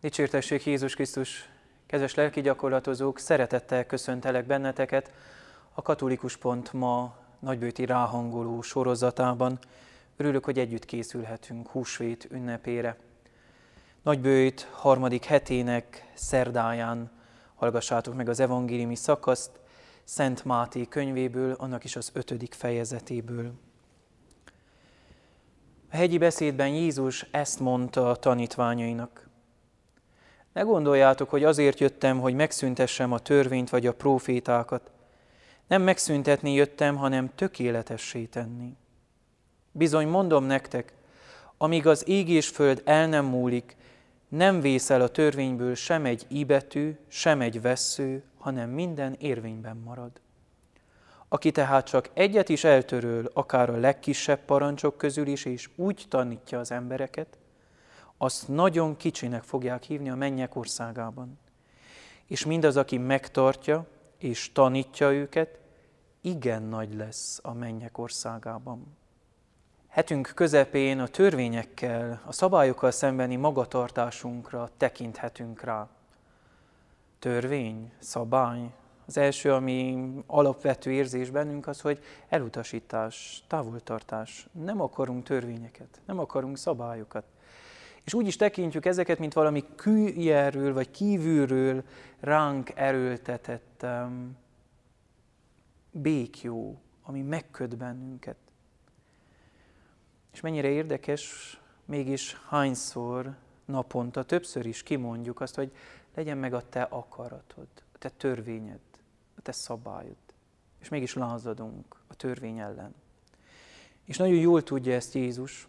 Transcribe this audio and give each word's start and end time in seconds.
Dicsértessék 0.00 0.66
Jézus 0.66 0.94
Krisztus! 0.94 1.48
Kedves 1.86 2.14
lelki 2.14 2.40
gyakorlatozók, 2.40 3.18
szeretettel 3.18 3.86
köszöntelek 3.86 4.46
benneteket 4.46 5.12
a 5.74 5.82
Katolikus 5.82 6.36
Pont 6.36 6.72
ma 6.72 7.16
nagybőti 7.38 7.84
ráhangoló 7.84 8.62
sorozatában. 8.62 9.58
Örülök, 10.16 10.44
hogy 10.44 10.58
együtt 10.58 10.84
készülhetünk 10.84 11.68
húsvét 11.68 12.28
ünnepére. 12.30 12.96
Nagybőjt 14.02 14.68
harmadik 14.72 15.24
hetének 15.24 16.10
szerdáján 16.14 17.10
hallgassátok 17.54 18.14
meg 18.14 18.28
az 18.28 18.40
evangéliumi 18.40 18.96
szakaszt, 18.96 19.50
Szent 20.04 20.44
Máté 20.44 20.86
könyvéből, 20.88 21.52
annak 21.58 21.84
is 21.84 21.96
az 21.96 22.10
ötödik 22.12 22.54
fejezetéből. 22.54 23.52
A 25.90 25.96
hegyi 25.96 26.18
beszédben 26.18 26.68
Jézus 26.68 27.26
ezt 27.30 27.60
mondta 27.60 28.10
a 28.10 28.16
tanítványainak. 28.16 29.29
Ne 30.52 30.62
gondoljátok, 30.62 31.30
hogy 31.30 31.44
azért 31.44 31.80
jöttem, 31.80 32.20
hogy 32.20 32.34
megszüntessem 32.34 33.12
a 33.12 33.18
törvényt 33.18 33.70
vagy 33.70 33.86
a 33.86 33.94
profétákat. 33.94 34.90
Nem 35.66 35.82
megszüntetni 35.82 36.54
jöttem, 36.54 36.96
hanem 36.96 37.34
tökéletessé 37.34 38.24
tenni. 38.24 38.76
Bizony 39.72 40.08
mondom 40.08 40.44
nektek, 40.44 40.92
amíg 41.56 41.86
az 41.86 42.08
ég 42.08 42.28
és 42.28 42.48
föld 42.48 42.82
el 42.84 43.06
nem 43.06 43.24
múlik, 43.24 43.76
nem 44.28 44.60
vészel 44.60 45.00
a 45.00 45.08
törvényből 45.08 45.74
sem 45.74 46.04
egy 46.04 46.26
ibetű, 46.28 46.96
sem 47.08 47.40
egy 47.40 47.60
vesző, 47.60 48.22
hanem 48.38 48.70
minden 48.70 49.16
érvényben 49.18 49.76
marad. 49.76 50.10
Aki 51.28 51.50
tehát 51.50 51.86
csak 51.86 52.10
egyet 52.12 52.48
is 52.48 52.64
eltöröl, 52.64 53.30
akár 53.32 53.70
a 53.70 53.76
legkisebb 53.76 54.38
parancsok 54.44 54.96
közül 54.98 55.26
is, 55.26 55.44
és 55.44 55.70
úgy 55.76 56.04
tanítja 56.08 56.58
az 56.58 56.70
embereket, 56.70 57.38
azt 58.22 58.48
nagyon 58.48 58.96
kicsinek 58.96 59.42
fogják 59.42 59.82
hívni 59.82 60.10
a 60.10 60.14
mennyek 60.14 60.56
országában. 60.56 61.38
És 62.26 62.44
mindaz, 62.44 62.76
aki 62.76 62.98
megtartja 62.98 63.86
és 64.18 64.52
tanítja 64.52 65.12
őket, 65.12 65.58
igen 66.20 66.62
nagy 66.62 66.94
lesz 66.94 67.40
a 67.42 67.52
mennyek 67.52 67.98
országában. 67.98 68.96
Hetünk 69.88 70.32
közepén 70.34 71.00
a 71.00 71.06
törvényekkel, 71.06 72.22
a 72.26 72.32
szabályokkal 72.32 72.90
szembeni 72.90 73.36
magatartásunkra 73.36 74.70
tekinthetünk 74.76 75.60
rá. 75.62 75.88
Törvény, 77.18 77.92
szabály. 77.98 78.70
Az 79.06 79.16
első, 79.16 79.52
ami 79.52 80.08
alapvető 80.26 80.90
érzés 80.90 81.30
bennünk, 81.30 81.66
az, 81.66 81.80
hogy 81.80 82.02
elutasítás, 82.28 83.44
távoltartás. 83.46 84.46
Nem 84.52 84.80
akarunk 84.80 85.24
törvényeket, 85.24 86.00
nem 86.06 86.18
akarunk 86.18 86.58
szabályokat. 86.58 87.24
És 88.04 88.14
úgy 88.14 88.26
is 88.26 88.36
tekintjük 88.36 88.86
ezeket, 88.86 89.18
mint 89.18 89.32
valami 89.32 89.64
küljelről 89.74 90.72
vagy 90.72 90.90
kívülről 90.90 91.84
ránk 92.20 92.70
erőltetett 92.74 93.80
um, 93.82 94.36
békjó, 95.90 96.80
ami 97.02 97.22
megköt 97.22 97.76
bennünket. 97.76 98.36
És 100.32 100.40
mennyire 100.40 100.68
érdekes, 100.68 101.58
mégis 101.84 102.36
hányszor 102.48 103.36
naponta, 103.64 104.22
többször 104.22 104.66
is 104.66 104.82
kimondjuk 104.82 105.40
azt, 105.40 105.54
hogy 105.54 105.72
legyen 106.14 106.38
meg 106.38 106.54
a 106.54 106.68
te 106.68 106.82
akaratod, 106.82 107.68
a 107.92 107.98
te 107.98 108.08
törvényed, 108.08 108.80
a 109.36 109.40
te 109.42 109.52
szabályod. 109.52 110.16
És 110.80 110.88
mégis 110.88 111.14
lázadunk 111.14 111.96
a 112.06 112.14
törvény 112.14 112.58
ellen. 112.58 112.94
És 114.04 114.16
nagyon 114.16 114.36
jól 114.36 114.62
tudja 114.62 114.94
ezt 114.94 115.14
Jézus, 115.14 115.68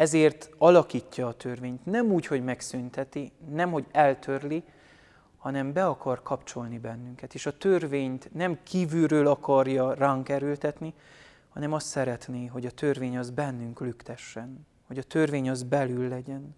ezért 0.00 0.50
alakítja 0.58 1.26
a 1.26 1.32
törvényt, 1.32 1.86
nem 1.86 2.12
úgy, 2.12 2.26
hogy 2.26 2.44
megszünteti, 2.44 3.32
nem, 3.50 3.70
hogy 3.70 3.86
eltörli, 3.92 4.64
hanem 5.38 5.72
be 5.72 5.86
akar 5.86 6.22
kapcsolni 6.22 6.78
bennünket. 6.78 7.34
És 7.34 7.46
a 7.46 7.56
törvényt 7.56 8.34
nem 8.34 8.58
kívülről 8.62 9.26
akarja 9.26 9.94
ránk 9.94 10.28
erőltetni, 10.28 10.94
hanem 11.48 11.72
azt 11.72 11.86
szeretné, 11.86 12.46
hogy 12.46 12.66
a 12.66 12.70
törvény 12.70 13.18
az 13.18 13.30
bennünk 13.30 13.80
lüktessen, 13.80 14.66
hogy 14.86 14.98
a 14.98 15.02
törvény 15.02 15.50
az 15.50 15.62
belül 15.62 16.08
legyen, 16.08 16.54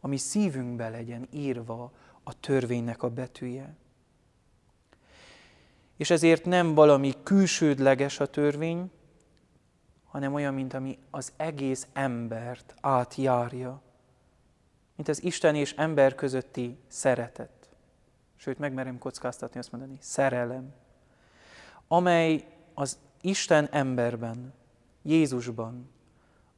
ami 0.00 0.16
szívünkbe 0.16 0.88
legyen 0.88 1.28
írva 1.32 1.92
a 2.22 2.40
törvénynek 2.40 3.02
a 3.02 3.10
betűje. 3.10 3.76
És 5.96 6.10
ezért 6.10 6.44
nem 6.44 6.74
valami 6.74 7.14
külsődleges 7.22 8.20
a 8.20 8.26
törvény, 8.26 8.90
hanem 10.10 10.34
olyan, 10.34 10.54
mint 10.54 10.74
ami 10.74 10.98
az 11.10 11.32
egész 11.36 11.86
embert 11.92 12.74
átjárja, 12.80 13.80
mint 14.96 15.08
az 15.08 15.22
Isten 15.22 15.54
és 15.54 15.74
ember 15.74 16.14
közötti 16.14 16.78
szeretet. 16.86 17.68
Sőt, 18.36 18.58
megmerem 18.58 18.98
kockáztatni 18.98 19.58
azt 19.58 19.72
mondani, 19.72 19.96
szerelem, 20.00 20.72
amely 21.88 22.44
az 22.74 22.98
Isten 23.20 23.68
emberben, 23.70 24.52
Jézusban, 25.02 25.90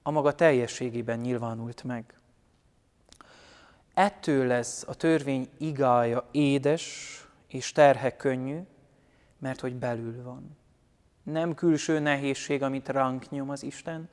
a 0.03 0.11
maga 0.11 0.35
teljességében 0.35 1.19
nyilvánult 1.19 1.85
meg. 1.85 2.15
Ettől 3.95 4.47
lesz 4.47 4.85
a 4.89 4.95
törvény 4.95 5.49
igája 5.57 6.29
édes 6.31 7.17
és 7.47 7.73
terhe 7.73 8.17
könnyű, 8.17 8.61
mert 9.39 9.61
hogy 9.61 9.75
belül 9.75 10.23
van. 10.23 10.57
Nem 11.23 11.55
külső 11.55 11.99
nehézség, 11.99 12.63
amit 12.63 12.89
ránk 12.89 13.31
nyom 13.31 13.51
az 13.51 13.63
Isten, 13.63 14.09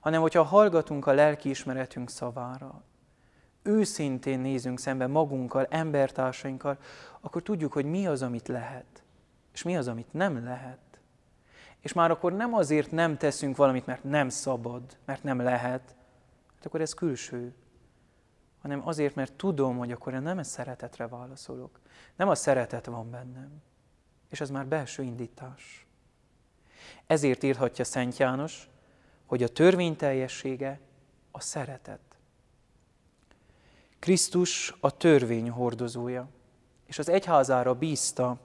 hanem 0.00 0.20
hogyha 0.20 0.42
hallgatunk 0.42 1.06
a 1.06 1.12
lelkiismeretünk 1.12 2.10
szavára, 2.10 2.82
őszintén 3.62 4.40
nézünk 4.40 4.78
szembe 4.78 5.06
magunkkal, 5.06 5.66
embertársainkkal, 5.70 6.78
akkor 7.20 7.42
tudjuk, 7.42 7.72
hogy 7.72 7.84
mi 7.84 8.06
az, 8.06 8.22
amit 8.22 8.48
lehet, 8.48 9.02
és 9.52 9.62
mi 9.62 9.76
az, 9.76 9.88
amit 9.88 10.12
nem 10.12 10.44
lehet. 10.44 10.78
És 11.80 11.92
már 11.92 12.10
akkor 12.10 12.32
nem 12.32 12.54
azért 12.54 12.90
nem 12.90 13.16
teszünk 13.16 13.56
valamit, 13.56 13.86
mert 13.86 14.04
nem 14.04 14.28
szabad, 14.28 14.82
mert 15.04 15.22
nem 15.22 15.40
lehet, 15.40 15.94
hát 16.54 16.66
akkor 16.66 16.80
ez 16.80 16.94
külső, 16.94 17.54
hanem 18.60 18.86
azért, 18.86 19.14
mert 19.14 19.32
tudom, 19.32 19.76
hogy 19.76 19.92
akkor 19.92 20.12
nem 20.12 20.38
a 20.38 20.42
szeretetre 20.42 21.06
válaszolok. 21.06 21.80
Nem 22.16 22.28
a 22.28 22.34
szeretet 22.34 22.86
van 22.86 23.10
bennem. 23.10 23.62
És 24.28 24.40
ez 24.40 24.50
már 24.50 24.66
belső 24.66 25.02
indítás. 25.02 25.86
Ezért 27.06 27.42
írhatja 27.42 27.84
Szent 27.84 28.16
János, 28.16 28.68
hogy 29.26 29.42
a 29.42 29.48
törvény 29.48 29.96
teljessége 29.96 30.80
a 31.30 31.40
szeretet. 31.40 32.00
Krisztus 33.98 34.74
a 34.80 34.96
törvény 34.96 35.50
hordozója, 35.50 36.28
és 36.86 36.98
az 36.98 37.08
egyházára 37.08 37.74
bízta 37.74 38.38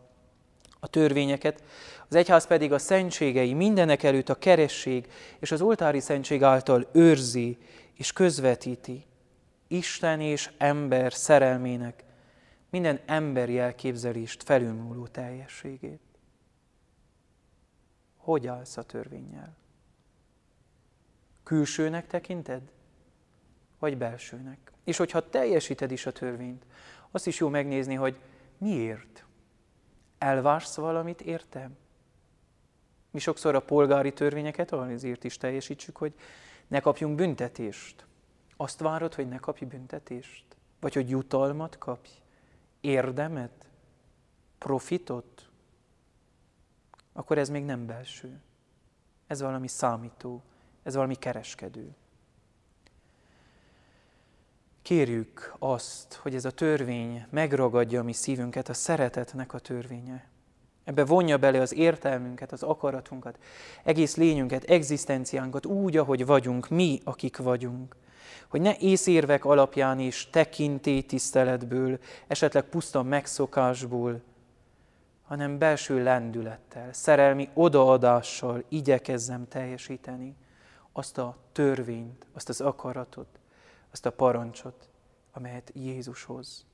a 0.79 0.87
törvényeket, 0.87 1.63
az 2.09 2.15
egyház 2.15 2.47
pedig 2.47 2.71
a 2.71 2.79
szentségei 2.79 3.53
mindenek 3.53 4.03
előtt 4.03 4.29
a 4.29 4.35
keresség 4.35 5.11
és 5.39 5.51
az 5.51 5.61
oltári 5.61 5.99
szentség 5.99 6.43
által 6.43 6.89
őrzi 6.91 7.57
és 7.93 8.13
közvetíti 8.13 9.05
Isten 9.67 10.21
és 10.21 10.49
ember 10.57 11.13
szerelmének 11.13 12.03
minden 12.69 12.99
emberi 13.05 13.59
elképzelést 13.59 14.43
felülmúló 14.43 15.07
teljességét. 15.07 15.99
Hogy 18.25 18.47
állsz 18.47 18.77
a 18.77 18.83
törvényel? 18.83 19.55
Külsőnek 21.43 22.07
tekinted? 22.07 22.71
Vagy 23.79 23.97
belsőnek? 23.97 24.71
És 24.83 24.97
hogyha 24.97 25.29
teljesíted 25.29 25.91
is 25.91 26.05
a 26.05 26.11
törvényt, 26.11 26.65
azt 27.11 27.27
is 27.27 27.39
jó 27.39 27.49
megnézni, 27.49 27.93
hogy 27.93 28.19
miért? 28.57 29.25
Elvársz 30.17 30.75
valamit 30.75 31.21
értem? 31.21 31.77
Mi 33.11 33.19
sokszor 33.19 33.55
a 33.55 33.61
polgári 33.61 34.13
törvényeket 34.13 34.71
azért 34.71 35.23
is 35.23 35.37
teljesítsük, 35.37 35.97
hogy 35.97 36.13
ne 36.67 36.79
kapjunk 36.79 37.15
büntetést. 37.15 38.05
Azt 38.57 38.79
várod, 38.79 39.13
hogy 39.13 39.27
ne 39.27 39.37
kapj 39.37 39.65
büntetést? 39.65 40.45
Vagy 40.79 40.93
hogy 40.93 41.09
jutalmat 41.09 41.77
kapj? 41.77 42.09
Érdemet? 42.81 43.69
Profitot? 44.57 45.44
Akkor 47.17 47.37
ez 47.37 47.49
még 47.49 47.65
nem 47.65 47.85
belső. 47.85 48.39
Ez 49.27 49.41
valami 49.41 49.67
számító, 49.67 50.41
ez 50.83 50.95
valami 50.95 51.15
kereskedő. 51.15 51.95
Kérjük 54.81 55.55
azt, 55.59 56.13
hogy 56.13 56.35
ez 56.35 56.45
a 56.45 56.51
törvény 56.51 57.25
megragadja 57.29 57.99
a 57.99 58.03
mi 58.03 58.13
szívünket, 58.13 58.69
a 58.69 58.73
szeretetnek 58.73 59.53
a 59.53 59.59
törvénye. 59.59 60.27
Ebbe 60.83 61.05
vonja 61.05 61.37
bele 61.37 61.59
az 61.61 61.73
értelmünket, 61.73 62.51
az 62.51 62.63
akaratunkat, 62.63 63.39
egész 63.83 64.15
lényünket, 64.15 64.63
egzisztenciánkat 64.63 65.65
úgy, 65.65 65.97
ahogy 65.97 66.25
vagyunk, 66.25 66.69
mi, 66.69 66.99
akik 67.03 67.37
vagyunk. 67.37 67.95
Hogy 68.47 68.61
ne 68.61 68.77
észérvek 68.77 69.45
alapján 69.45 69.99
is 69.99 70.29
tiszteletből, 71.05 71.99
esetleg 72.27 72.63
puszta 72.63 73.03
megszokásból, 73.03 74.21
hanem 75.25 75.57
belső 75.57 76.03
lendülettel, 76.03 76.93
szerelmi 76.93 77.49
odaadással 77.53 78.63
igyekezzem 78.69 79.47
teljesíteni 79.47 80.35
azt 80.91 81.17
a 81.17 81.37
törvényt, 81.51 82.25
azt 82.33 82.49
az 82.49 82.61
akaratot, 82.61 83.39
azt 83.91 84.05
a 84.05 84.11
parancsot, 84.11 84.89
amelyet 85.33 85.71
Jézus 85.73 86.23
hoz. 86.23 86.65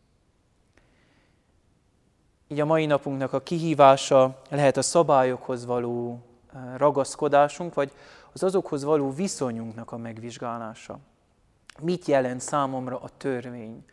Így 2.47 2.59
a 2.59 2.65
mai 2.65 2.85
napunknak 2.85 3.33
a 3.33 3.41
kihívása 3.41 4.41
lehet 4.49 4.77
a 4.77 4.81
szabályokhoz 4.81 5.65
való 5.65 6.19
eh, 6.53 6.77
ragaszkodásunk, 6.77 7.73
vagy 7.73 7.91
az 8.33 8.43
azokhoz 8.43 8.83
való 8.83 9.11
viszonyunknak 9.11 9.91
a 9.91 9.97
megvizsgálása. 9.97 10.99
Mit 11.79 12.05
jelent 12.05 12.41
számomra 12.41 12.99
a 12.99 13.09
törvény? 13.17 13.85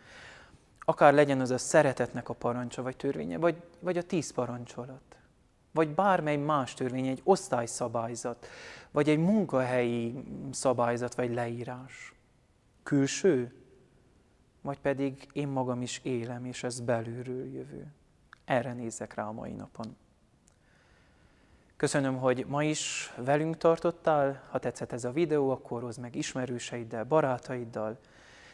Akár 0.89 1.15
legyen 1.15 1.41
az 1.41 1.51
a 1.51 1.59
szeretetnek 1.59 2.29
a 2.29 2.35
parancsa, 2.35 2.83
vagy 2.83 2.97
törvénye, 2.97 3.39
vagy, 3.39 3.63
vagy 3.81 3.97
a 3.97 4.03
tíz 4.03 4.31
parancsolat. 4.31 5.17
Vagy 5.73 5.89
bármely 5.89 6.37
más 6.37 6.75
törvény, 6.75 7.07
egy 7.07 7.21
osztályszabályzat, 7.25 8.47
vagy 8.91 9.09
egy 9.09 9.19
munkahelyi 9.19 10.25
szabályzat, 10.51 11.15
vagy 11.15 11.35
leírás. 11.35 12.15
Külső, 12.83 13.55
vagy 14.61 14.81
pedig 14.81 15.29
én 15.33 15.49
magam 15.49 15.83
is 15.83 16.01
élem, 16.03 16.45
és 16.45 16.63
ez 16.63 16.81
belülről 16.81 17.45
jövő. 17.45 17.87
Erre 18.45 18.73
nézek 18.73 19.15
rá 19.15 19.27
a 19.27 19.33
mai 19.33 19.53
napon. 19.53 19.97
Köszönöm, 21.77 22.17
hogy 22.17 22.45
ma 22.49 22.65
is 22.65 23.13
velünk 23.17 23.57
tartottál. 23.57 24.43
Ha 24.51 24.59
tetszett 24.59 24.93
ez 24.93 25.05
a 25.05 25.13
videó, 25.13 25.51
akkor 25.51 25.83
hozd 25.83 26.01
meg 26.01 26.15
ismerőseiddel, 26.15 27.05
barátaiddal. 27.05 27.99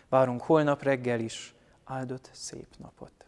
Várunk 0.09 0.43
holnap 0.43 0.83
reggel 0.83 1.21
is. 1.21 1.55
Áldott 1.85 2.31
szép 2.33 2.77
napot! 2.79 3.27